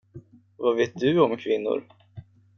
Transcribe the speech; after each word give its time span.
Vad 0.57 0.75
vet 0.75 0.99
du 0.99 1.19
om 1.19 1.37
kvinnor? 1.37 1.83